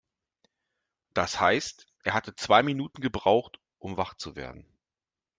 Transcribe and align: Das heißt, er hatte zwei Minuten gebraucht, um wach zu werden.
Das 1.13 1.39
heißt, 1.39 1.85
er 2.05 2.15
hatte 2.15 2.35
zwei 2.35 2.63
Minuten 2.63 3.01
gebraucht, 3.03 3.59
um 3.77 3.97
wach 3.97 4.15
zu 4.15 4.35
werden. 4.35 4.65